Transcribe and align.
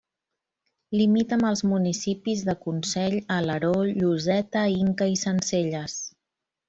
Limita 0.99 1.35
amb 1.37 1.49
els 1.49 1.61
municipis 1.73 2.41
de 2.47 2.55
Consell, 2.63 3.17
Alaró, 3.37 3.71
Lloseta, 4.01 4.65
Inca 4.85 5.09
i 5.13 5.21
Sencelles. 5.27 6.01